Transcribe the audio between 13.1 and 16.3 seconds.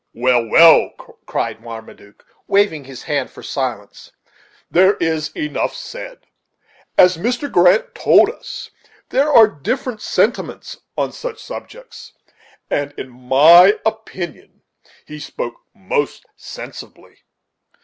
my opinion he spoke most